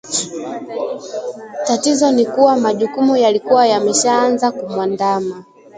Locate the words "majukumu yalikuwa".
2.57-3.67